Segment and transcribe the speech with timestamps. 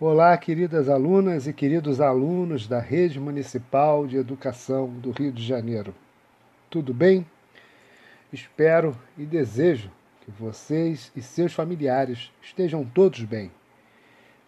[0.00, 5.92] Olá, queridas alunas e queridos alunos da Rede Municipal de Educação do Rio de Janeiro.
[6.70, 7.26] Tudo bem?
[8.32, 9.90] Espero e desejo
[10.20, 13.50] que vocês e seus familiares estejam todos bem.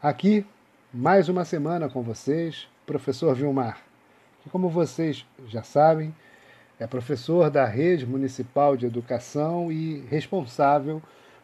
[0.00, 0.46] Aqui,
[0.94, 3.82] mais uma semana com vocês, professor Vilmar,
[4.44, 6.14] que, como vocês já sabem,
[6.78, 11.02] é professor da Rede Municipal de Educação e responsável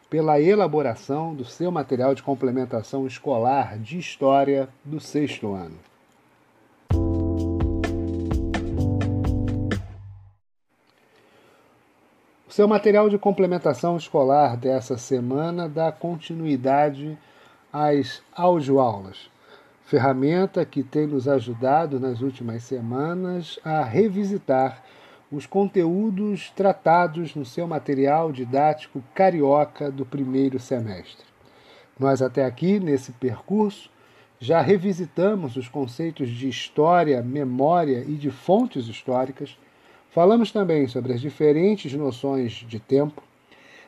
[0.09, 5.77] pela elaboração do seu material de complementação escolar de História do sexto ano.
[12.47, 17.17] O seu material de complementação escolar dessa semana dá continuidade
[17.71, 19.29] às audioaulas,
[19.83, 24.81] ferramenta que tem nos ajudado nas últimas semanas a revisitar
[25.31, 31.25] os conteúdos tratados no seu material didático carioca do primeiro semestre.
[31.99, 33.89] Nós, até aqui, nesse percurso,
[34.39, 39.57] já revisitamos os conceitos de história, memória e de fontes históricas.
[40.11, 43.21] Falamos também sobre as diferentes noções de tempo,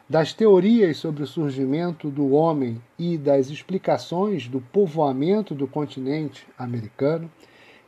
[0.09, 7.31] das teorias sobre o surgimento do homem e das explicações do povoamento do continente americano.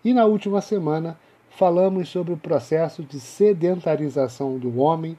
[0.05, 1.17] E na última semana,
[1.51, 5.17] falamos sobre o processo de sedentarização do homem,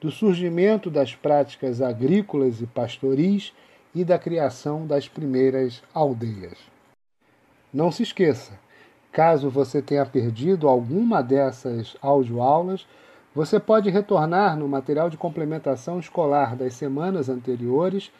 [0.00, 3.52] do surgimento das práticas agrícolas e pastoris
[3.94, 6.58] e da criação das primeiras aldeias.
[7.72, 8.58] Não se esqueça,
[9.12, 12.86] caso você tenha perdido alguma dessas audioaulas,
[13.34, 18.10] você pode retornar no material de complementação escolar das semanas anteriores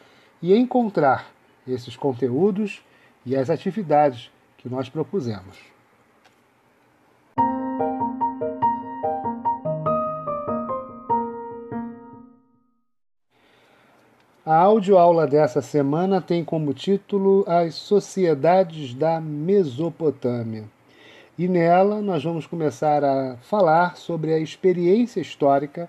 [0.41, 1.31] e encontrar
[1.67, 2.81] esses conteúdos
[3.25, 5.78] e as atividades que nós propusemos.
[14.51, 20.63] A audioaula dessa semana tem como título As Sociedades da Mesopotâmia.
[21.37, 25.87] E nela nós vamos começar a falar sobre a experiência histórica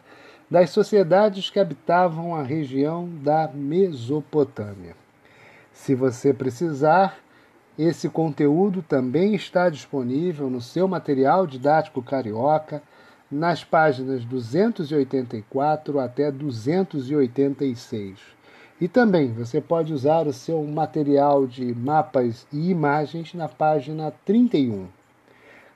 [0.51, 4.95] das sociedades que habitavam a região da Mesopotâmia.
[5.73, 7.17] Se você precisar,
[7.79, 12.83] esse conteúdo também está disponível no seu material didático carioca,
[13.31, 18.39] nas páginas 284 até 286.
[18.81, 24.89] E também você pode usar o seu material de mapas e imagens na página 31.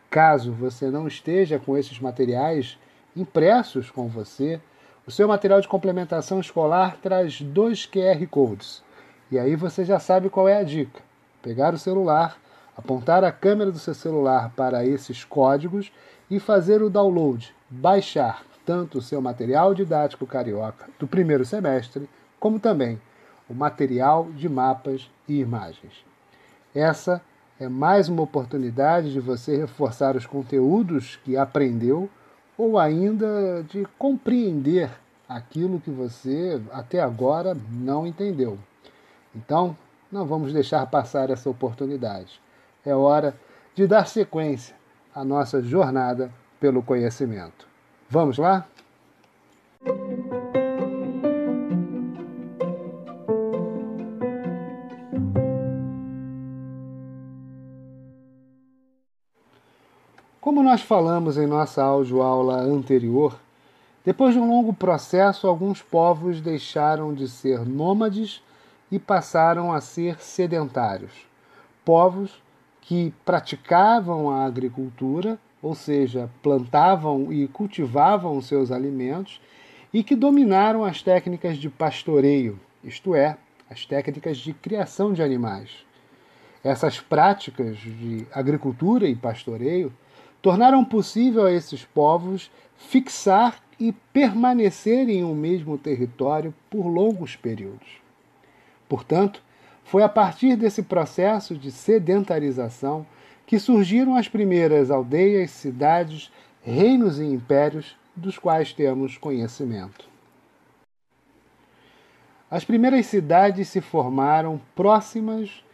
[0.09, 2.79] Caso você não esteja com esses materiais
[3.15, 4.59] impressos com você,
[5.07, 8.83] o seu material de complementação escolar traz dois QR Codes.
[9.31, 11.03] E aí você já sabe qual é a dica:
[11.43, 12.39] pegar o celular,
[12.75, 15.93] apontar a câmera do seu celular para esses códigos
[16.31, 22.09] e fazer o download, baixar tanto o seu material didático carioca do primeiro semestre
[22.45, 23.01] como também
[23.49, 26.05] o material de mapas e imagens.
[26.75, 27.23] Essa
[27.59, 32.07] é mais uma oportunidade de você reforçar os conteúdos que aprendeu
[32.59, 34.91] ou ainda de compreender
[35.27, 38.59] aquilo que você até agora não entendeu.
[39.35, 39.75] Então,
[40.13, 42.39] não vamos deixar passar essa oportunidade.
[42.85, 43.35] É hora
[43.75, 44.77] de dar sequência
[45.15, 47.67] à nossa jornada pelo conhecimento.
[48.11, 48.67] Vamos lá?
[60.75, 63.39] Nós falamos em nossa audioaula anterior,
[64.05, 68.43] depois de um longo processo, alguns povos deixaram de ser nômades
[68.91, 71.13] e passaram a ser sedentários.
[71.85, 72.43] Povos
[72.81, 79.41] que praticavam a agricultura, ou seja, plantavam e cultivavam seus alimentos,
[79.93, 83.37] e que dominaram as técnicas de pastoreio, isto é,
[83.71, 85.71] as técnicas de criação de animais.
[86.65, 89.93] Essas práticas de agricultura e pastoreio
[90.45, 97.89] tornaram possível a esses povos fixar e permanecer em um mesmo território por longos períodos.
[98.87, 99.43] Portanto,
[99.85, 103.07] foi a partir desse processo de sedentarização
[103.47, 106.31] que surgiram as primeiras aldeias, cidades,
[106.63, 110.07] reinos e impérios dos quais temos conhecimento.
[112.51, 115.65] As primeiras cidades se formaram próximas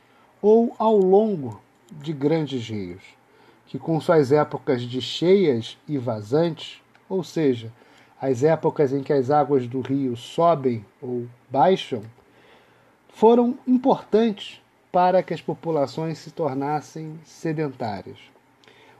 [0.40, 1.60] ou ao longo
[1.90, 3.19] de grandes rios
[3.70, 7.72] que, com suas épocas de cheias e vazantes, ou seja,
[8.20, 12.02] as épocas em que as águas do rio sobem ou baixam,
[13.10, 18.18] foram importantes para que as populações se tornassem sedentárias.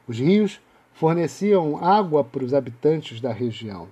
[0.07, 0.61] Os rios
[0.93, 3.89] forneciam água para os habitantes da região.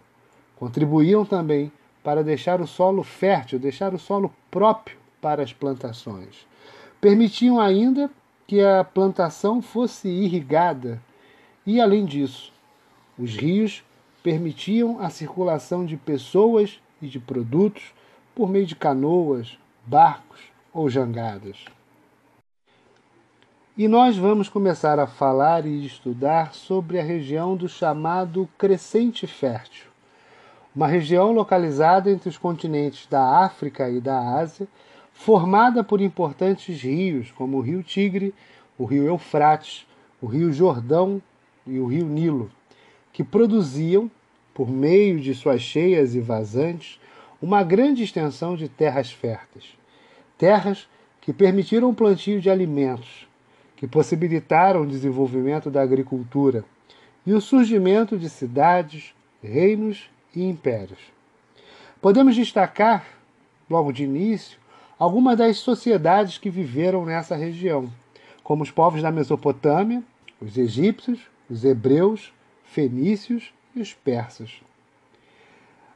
[0.55, 1.73] Contribuíam também
[2.05, 6.47] para deixar o solo fértil, deixar o solo próprio para as plantações.
[7.01, 8.09] Permitiam ainda
[8.49, 10.99] que a plantação fosse irrigada
[11.67, 12.50] e, além disso,
[13.19, 13.85] os rios
[14.23, 17.93] permitiam a circulação de pessoas e de produtos
[18.35, 20.41] por meio de canoas, barcos
[20.73, 21.67] ou jangadas.
[23.77, 29.91] E nós vamos começar a falar e estudar sobre a região do chamado Crescente Fértil,
[30.75, 34.67] uma região localizada entre os continentes da África e da Ásia,
[35.19, 38.32] formada por importantes rios como o Rio Tigre,
[38.79, 39.85] o Rio Eufrates,
[40.23, 41.20] o Rio Jordão
[41.67, 42.49] e o Rio Nilo,
[43.12, 44.09] que produziam,
[44.55, 47.00] por meio de suas cheias e vazantes,
[47.43, 49.76] uma grande extensão de terras férteis.
[50.38, 50.88] Terras
[51.20, 53.29] que permitiram o plantio de alimentos,
[53.76, 56.65] que possibilitaram o desenvolvimento da agricultura
[57.26, 59.12] e o surgimento de cidades,
[59.43, 61.00] reinos e impérios.
[62.00, 63.05] Podemos destacar,
[63.69, 64.59] logo de início,
[64.99, 67.91] algumas das sociedades que viveram nessa região,
[68.43, 70.03] como os povos da Mesopotâmia,
[70.41, 72.33] os egípcios, os hebreus,
[72.65, 74.61] fenícios e os persas.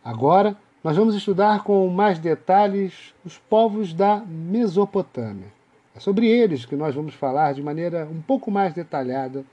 [0.05, 5.53] Agora, nós vamos estudar com mais detalhes os povos da Mesopotâmia.
[5.95, 9.45] É sobre eles que nós vamos falar de maneira um pouco mais detalhada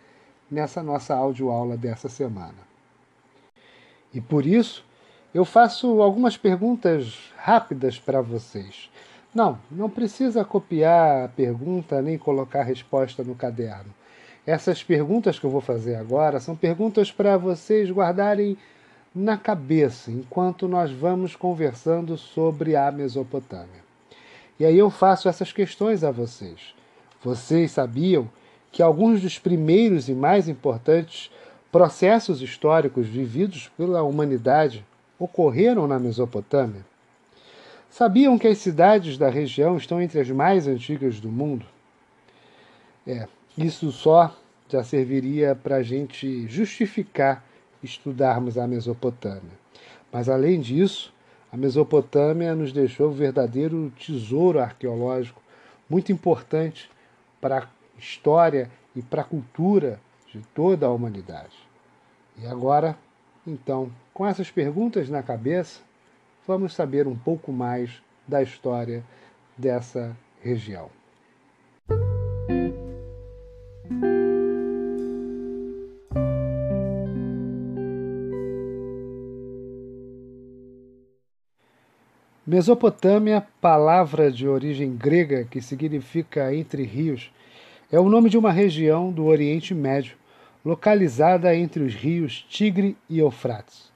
[0.50, 2.70] nessa nossa audioaula dessa semana.
[4.14, 4.84] E por isso,
[5.34, 8.90] eu faço algumas perguntas rápidas para vocês.
[9.34, 13.94] Não, não precisa copiar a pergunta nem colocar a resposta no caderno.
[14.46, 18.58] Essas perguntas que eu vou fazer agora são perguntas para vocês guardarem
[19.14, 23.84] na cabeça enquanto nós vamos conversando sobre a Mesopotâmia.
[24.60, 26.74] E aí eu faço essas questões a vocês.
[27.24, 28.28] Vocês sabiam
[28.72, 31.30] que alguns dos primeiros e mais importantes
[31.72, 34.84] processos históricos vividos pela humanidade
[35.20, 36.84] ocorreram na Mesopotâmia?
[37.90, 41.66] Sabiam que as cidades da região estão entre as mais antigas do mundo?
[43.06, 43.28] É,
[43.58, 44.36] isso só
[44.70, 47.44] já serviria para a gente justificar
[47.84, 49.58] estudarmos a Mesopotâmia.
[50.12, 51.14] Mas além disso,
[51.52, 55.42] a Mesopotâmia nos deixou um verdadeiro tesouro arqueológico
[55.90, 56.90] muito importante
[57.42, 60.00] para a história e para a cultura
[60.32, 61.58] de toda a humanidade.
[62.38, 62.96] E agora,
[63.48, 65.82] então, com essas perguntas na cabeça,
[66.50, 69.04] vamos saber um pouco mais da história
[69.56, 70.90] dessa região.
[82.48, 87.32] Mesopotâmia, palavra de origem grega que significa entre rios,
[87.92, 90.18] é o nome de uma região do Oriente Médio,
[90.66, 93.92] localizada entre os rios Tigre e Eufrates.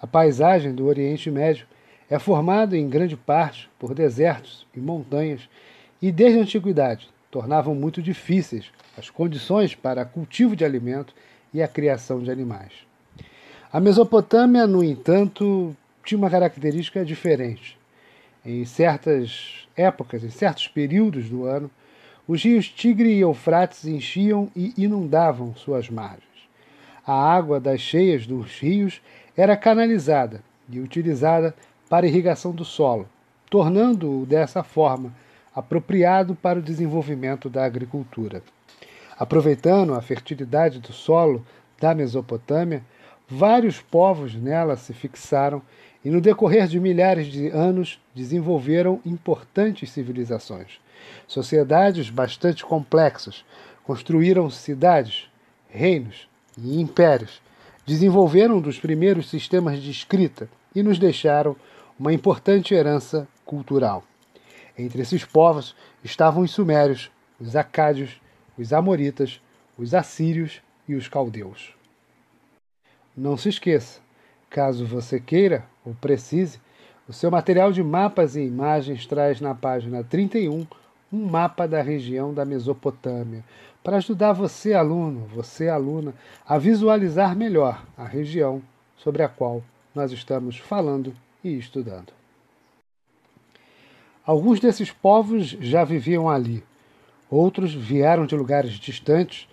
[0.00, 1.66] A paisagem do Oriente Médio
[2.10, 5.48] é formada em grande parte por desertos e montanhas
[6.02, 11.14] e desde a antiguidade tornavam muito difíceis as condições para cultivo de alimento
[11.54, 12.72] e a criação de animais.
[13.72, 15.74] A Mesopotâmia, no entanto,
[16.04, 17.78] tinha uma característica diferente
[18.44, 21.70] em certas épocas, em certos períodos do ano,
[22.26, 26.24] os rios Tigre e Eufrates enchiam e inundavam suas margens.
[27.06, 29.00] A água das cheias dos rios
[29.36, 31.54] era canalizada e utilizada
[31.90, 33.08] para irrigação do solo,
[33.50, 35.12] tornando-o dessa forma
[35.52, 38.44] apropriado para o desenvolvimento da agricultura.
[39.18, 41.44] Aproveitando a fertilidade do solo
[41.80, 42.84] da Mesopotâmia,
[43.28, 45.60] vários povos nela se fixaram
[46.04, 50.80] e no decorrer de milhares de anos desenvolveram importantes civilizações.
[51.26, 53.44] Sociedades bastante complexas
[53.82, 55.28] construíram cidades,
[55.68, 57.42] reinos e impérios,
[57.84, 61.56] desenvolveram dos primeiros sistemas de escrita e nos deixaram
[62.00, 64.02] uma importante herança cultural.
[64.78, 68.18] Entre esses povos estavam os sumérios, os acádios,
[68.56, 69.38] os amoritas,
[69.76, 71.74] os assírios e os caldeus.
[73.14, 74.00] Não se esqueça,
[74.48, 76.58] caso você queira ou precise,
[77.06, 80.66] o seu material de mapas e imagens traz na página 31
[81.12, 83.44] um mapa da região da Mesopotâmia,
[83.84, 86.14] para ajudar você, aluno, você, aluna,
[86.46, 88.62] a visualizar melhor a região
[88.96, 89.62] sobre a qual
[89.94, 92.12] nós estamos falando e estudando.
[94.24, 96.62] Alguns desses povos já viviam ali,
[97.30, 99.48] outros vieram de lugares distantes,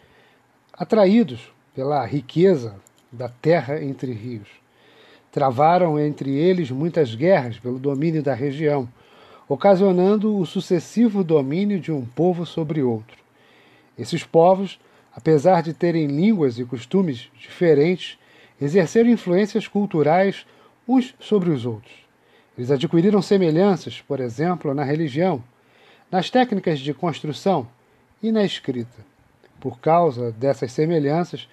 [0.73, 2.75] atraídos pela riqueza
[3.11, 4.47] da terra entre rios.
[5.31, 8.87] Travaram entre eles muitas guerras pelo domínio da região,
[9.47, 13.17] ocasionando o sucessivo domínio de um povo sobre outro.
[13.97, 14.79] Esses povos,
[15.15, 18.17] apesar de terem línguas e costumes diferentes,
[18.59, 20.45] exerceram influências culturais
[20.87, 21.93] uns sobre os outros.
[22.57, 25.43] Eles adquiriram semelhanças, por exemplo, na religião.
[26.09, 27.67] nas técnicas de construção
[28.23, 29.05] e na escrita.
[29.59, 31.49] Por causa dessas semelhanças,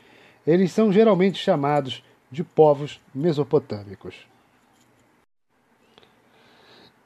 [0.47, 4.15] eles são geralmente chamados de povos mesopotâmicos.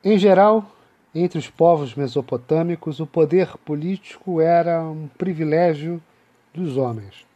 [0.04, 0.70] Em geral,
[1.14, 6.02] entre os povos mesopotâmicos, o poder político era um privilégio
[6.52, 7.26] dos homens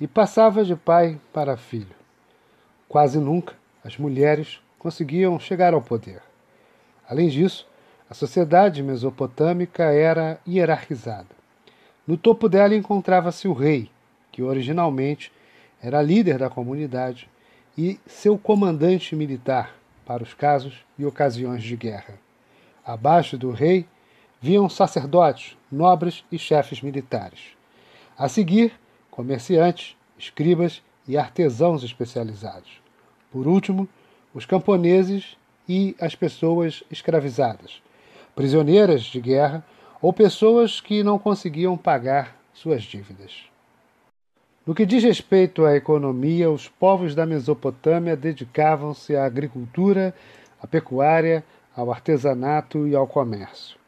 [0.00, 1.96] e passava de pai para filho.
[2.88, 3.54] Quase nunca
[3.84, 6.22] as mulheres conseguiam chegar ao poder.
[7.08, 7.66] Além disso,
[8.08, 11.36] a sociedade mesopotâmica era hierarquizada.
[12.06, 13.90] No topo dela encontrava-se o rei,
[14.32, 15.32] que originalmente
[15.82, 17.28] era líder da comunidade,
[17.76, 22.18] e seu comandante militar para os casos e ocasiões de guerra.
[22.84, 23.86] Abaixo do rei
[24.40, 27.56] viam sacerdotes, nobres e chefes militares.
[28.16, 28.72] A seguir,
[29.10, 32.80] comerciantes, escribas e artesãos especializados.
[33.30, 33.88] Por último,
[34.34, 35.36] os camponeses
[35.68, 37.82] e as pessoas escravizadas,
[38.34, 39.64] prisioneiras de guerra
[40.00, 43.44] ou pessoas que não conseguiam pagar suas dívidas.
[44.66, 50.14] No que diz respeito à economia, os povos da Mesopotâmia dedicavam-se à agricultura,
[50.62, 51.44] à pecuária,
[51.74, 53.78] ao artesanato e ao comércio.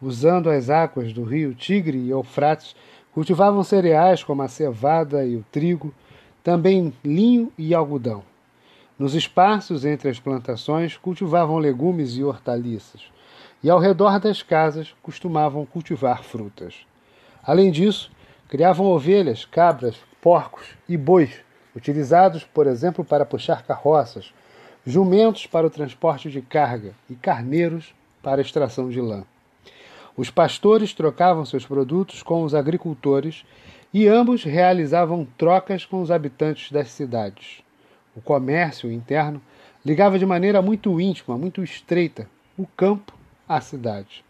[0.00, 2.76] Usando as águas do rio Tigre e Eufrates,
[3.12, 5.92] cultivavam cereais como a cevada e o trigo,
[6.44, 8.29] também linho e algodão.
[9.00, 13.00] Nos espaços entre as plantações, cultivavam legumes e hortaliças,
[13.64, 16.86] e ao redor das casas costumavam cultivar frutas.
[17.42, 18.12] Além disso,
[18.46, 21.30] criavam ovelhas, cabras, porcos e bois,
[21.74, 24.34] utilizados, por exemplo, para puxar carroças,
[24.84, 29.24] jumentos para o transporte de carga e carneiros para extração de lã.
[30.14, 33.46] Os pastores trocavam seus produtos com os agricultores
[33.94, 37.62] e ambos realizavam trocas com os habitantes das cidades.
[38.20, 39.40] O comércio interno
[39.82, 43.14] ligava de maneira muito íntima, muito estreita, o campo
[43.48, 44.22] à cidade.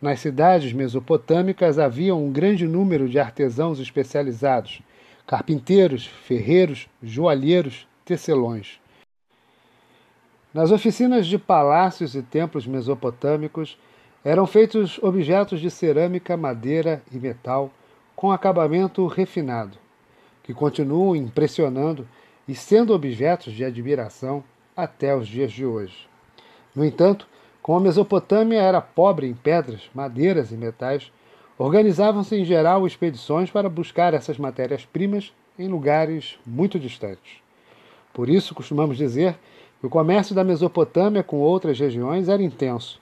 [0.00, 4.80] Nas cidades mesopotâmicas havia um grande número de artesãos especializados,
[5.26, 8.80] carpinteiros, ferreiros, joalheiros, tecelões.
[10.54, 13.76] Nas oficinas de palácios e templos mesopotâmicos
[14.24, 17.70] eram feitos objetos de cerâmica, madeira e metal
[18.16, 19.76] com acabamento refinado,
[20.42, 22.08] que continuam impressionando
[22.50, 24.44] e sendo objetos de admiração
[24.76, 26.08] até os dias de hoje.
[26.74, 27.26] No entanto,
[27.62, 31.10] como a Mesopotâmia era pobre em pedras, madeiras e metais,
[31.60, 37.34] Organizavam-se em geral expedições para buscar essas matérias-primas em lugares muito distantes.
[38.14, 39.36] Por isso, costumamos dizer
[39.78, 42.98] que o comércio da Mesopotâmia com outras regiões era intenso.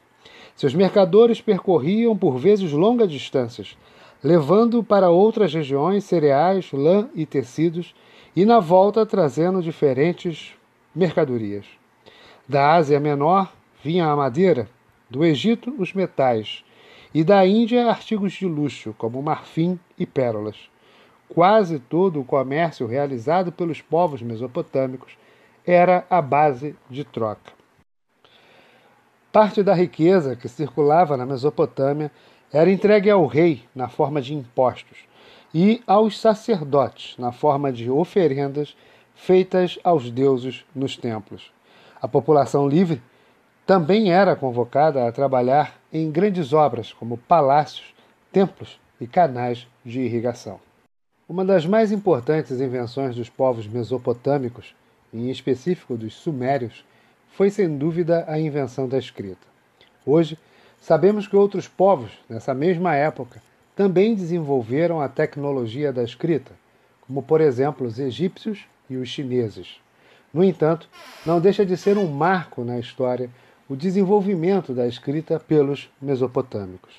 [0.57, 3.79] Seus mercadores percorriam por vezes longas distâncias,
[4.25, 7.95] levando para outras regiões cereais, lã e tecidos,
[8.39, 10.55] e na volta trazendo diferentes
[10.95, 11.67] mercadorias.
[12.49, 13.53] Da Ásia Menor
[13.83, 14.71] vinha a madeira,
[15.11, 16.65] do Egito os metais,
[17.13, 20.71] e da Índia artigos de luxo, como marfim e pérolas.
[21.29, 25.19] Quase todo o comércio realizado pelos povos mesopotâmicos
[25.67, 27.53] era a base de troca.
[29.33, 32.09] Parte da riqueza que circulava na Mesopotâmia
[32.53, 35.08] era entregue ao rei na forma de impostos
[35.53, 38.77] e aos sacerdotes na forma de oferendas
[39.15, 41.51] feitas aos deuses nos templos.
[42.01, 43.03] A população livre
[43.67, 47.95] também era convocada a trabalhar em grandes obras como palácios,
[48.33, 50.61] templos e canais de irrigação.
[51.29, 54.75] Uma das mais importantes invenções dos povos mesopotâmicos,
[55.13, 56.85] em específico dos sumérios,
[57.33, 59.47] foi sem dúvida a invenção da escrita.
[60.07, 60.39] Hoje,
[60.81, 63.43] sabemos que outros povos, nessa mesma época,
[63.79, 66.51] também desenvolveram a tecnologia da escrita,
[67.07, 69.77] como por exemplo os egípcios e os chineses.
[70.35, 70.89] No entanto,
[71.25, 73.31] não deixa de ser um marco na história
[73.69, 76.93] o desenvolvimento da escrita pelos mesopotâmicos.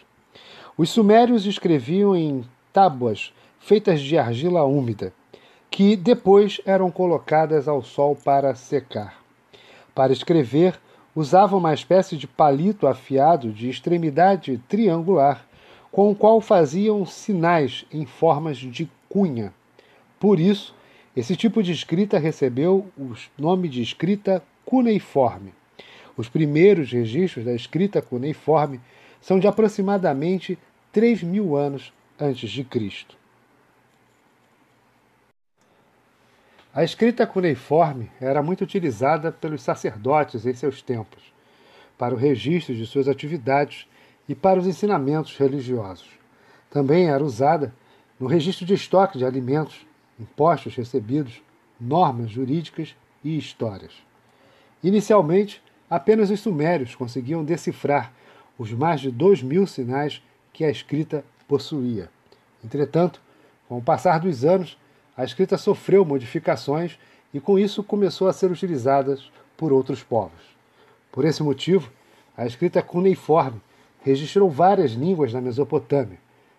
[0.77, 5.12] Os sumérios escreviam em tábuas feitas de argila úmida,
[5.69, 9.21] que depois eram colocadas ao sol para secar.
[9.93, 10.79] Para escrever,
[11.13, 15.48] usavam uma espécie de palito afiado de extremidade triangular,
[15.91, 19.53] com o qual faziam sinais em formas de cunha.
[20.19, 20.75] Por isso,
[21.15, 25.53] esse tipo de escrita recebeu o nome de escrita cuneiforme.
[26.15, 28.79] Os primeiros registros da escrita cuneiforme
[29.22, 30.58] são de aproximadamente
[30.91, 33.17] 3 mil anos antes de Cristo.
[36.74, 41.24] A escrita cuneiforme era muito utilizada pelos sacerdotes em seus templos,
[41.98, 43.88] para o registro de suas atividades
[44.29, 46.07] e para os ensinamentos religiosos.
[46.69, 47.74] Também era usada
[48.17, 49.86] no registro de estoque de alimentos,
[50.17, 51.41] impostos recebidos,
[51.81, 53.93] normas jurídicas e histórias.
[54.81, 58.13] Inicialmente, Apenas os sumérios conseguiam decifrar
[58.57, 60.21] os mais de dois mil sinais
[60.53, 62.09] que a escrita possuía.
[62.63, 63.19] Entretanto,
[63.67, 64.77] com o passar dos anos,
[65.17, 67.00] a escrita sofreu modificações
[67.33, 69.17] e com isso começou a ser utilizada
[69.57, 70.41] por outros povos.
[71.12, 71.91] Por esse motivo,
[72.38, 73.59] a escrita cuneiforme
[74.09, 76.17] registrou várias línguas na Mesopotâmia,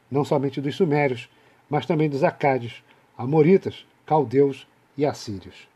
[0.09, 1.29] não somente dos sumérios,
[1.69, 2.83] mas também dos acádios,
[3.19, 5.69] amoritas, caldeus e assírios.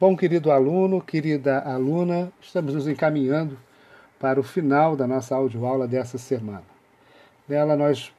[0.00, 3.58] Bom, querido aluno, querida aluna, estamos nos encaminhando
[4.20, 6.77] para o final da nossa audioaula dessa semana.
[7.48, 8.12] Nela nós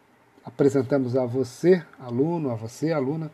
[0.43, 3.31] apresentamos a você, aluno, a você, aluna,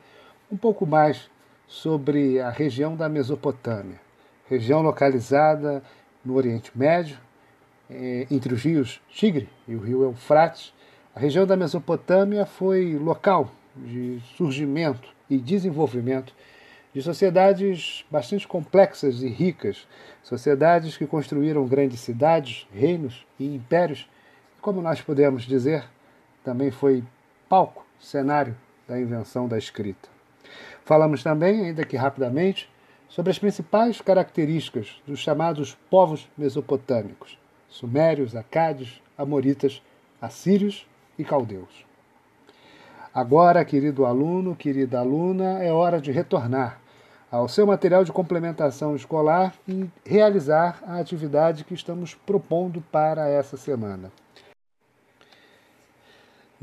[0.51, 1.29] um pouco mais
[1.67, 4.01] sobre a região da Mesopotâmia,
[4.49, 5.81] região localizada
[6.23, 7.17] no Oriente Médio,
[7.89, 10.73] eh, entre os rios Tigre e o rio Eufrates.
[11.15, 16.33] A região da Mesopotâmia foi local de surgimento e desenvolvimento
[16.93, 19.87] de sociedades bastante complexas e ricas,
[20.21, 24.09] sociedades que construíram grandes cidades, reinos e impérios,
[24.65, 25.83] como nós podemos dizer,
[26.43, 27.03] também foi
[27.47, 28.57] palco, cenário
[28.87, 30.09] da invenção da escrita.
[30.83, 32.67] Falamos também, ainda que rapidamente,
[33.07, 37.37] sobre as principais características dos chamados povos mesopotâmicos:
[37.69, 39.83] sumérios, acádios, amoritas,
[40.19, 41.85] assírios e caldeus.
[43.13, 46.81] Agora, querido aluno, querida aluna, é hora de retornar
[47.31, 53.57] ao seu material de complementação escolar e realizar a atividade que estamos propondo para essa
[53.57, 54.11] semana.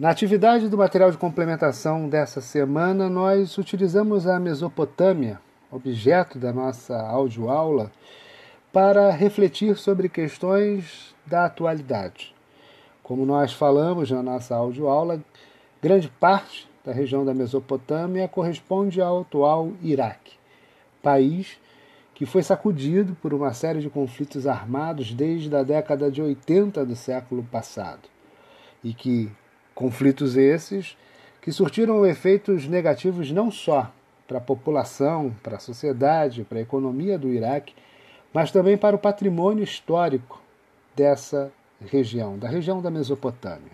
[0.03, 5.41] Na atividade do material de complementação dessa semana, nós utilizamos a Mesopotâmia,
[5.71, 7.89] objeto da nossa audioaula,
[8.73, 12.35] para refletir sobre questões da atualidade.
[13.01, 15.23] Como nós falamos na nossa audioaula,
[15.81, 20.33] grande parte da região da Mesopotâmia corresponde ao atual Iraque
[21.01, 21.61] país
[22.13, 26.97] que foi sacudido por uma série de conflitos armados desde a década de 80 do
[26.97, 28.11] século passado.
[28.83, 29.31] E que
[29.75, 30.97] conflitos esses
[31.41, 33.91] que surtiram efeitos negativos não só
[34.29, 37.75] para a população, para a sociedade, para a economia do Iraque,
[38.33, 40.41] mas também para o patrimônio histórico
[40.97, 41.53] dessa
[41.85, 43.73] região, da região da Mesopotâmia.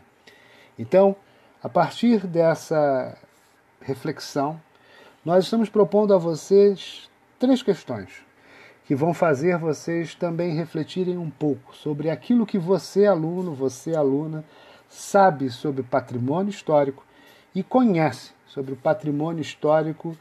[0.78, 1.14] Então,
[1.62, 3.16] a partir dessa
[3.80, 4.60] reflexão,
[5.24, 8.26] nós estamos propondo a vocês três questões
[8.88, 14.42] que vão fazer vocês também refletirem um pouco sobre aquilo que você, aluno, você, aluna,
[14.88, 17.04] sabe sobre patrimônio histórico
[17.54, 20.16] e conhece sobre o patrimônio histórico,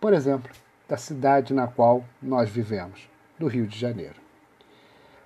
[0.00, 0.50] por exemplo,
[0.88, 4.16] da cidade na qual nós vivemos, do Rio de Janeiro.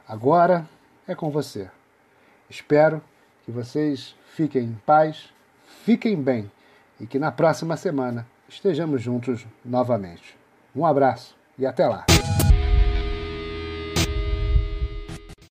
[0.07, 0.68] Agora
[1.07, 1.70] é com você.
[2.49, 3.03] Espero
[3.44, 5.31] que vocês fiquem em paz,
[5.85, 6.51] fiquem bem
[7.01, 10.37] e que na próxima semana estejamos juntos novamente.
[10.77, 12.13] Um abraço e até lá!